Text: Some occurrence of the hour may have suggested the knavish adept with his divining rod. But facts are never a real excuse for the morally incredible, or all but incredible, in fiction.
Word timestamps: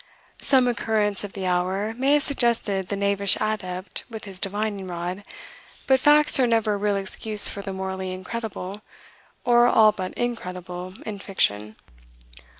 Some 0.41 0.67
occurrence 0.67 1.23
of 1.23 1.33
the 1.33 1.45
hour 1.45 1.93
may 1.95 2.13
have 2.13 2.23
suggested 2.23 2.87
the 2.87 2.95
knavish 2.95 3.37
adept 3.39 4.03
with 4.09 4.23
his 4.25 4.39
divining 4.39 4.87
rod. 4.87 5.23
But 5.85 5.99
facts 5.99 6.39
are 6.39 6.47
never 6.47 6.73
a 6.73 6.77
real 6.77 6.95
excuse 6.95 7.47
for 7.47 7.61
the 7.61 7.71
morally 7.71 8.11
incredible, 8.11 8.81
or 9.45 9.67
all 9.67 9.91
but 9.91 10.15
incredible, 10.15 10.95
in 11.05 11.19
fiction. 11.19 11.75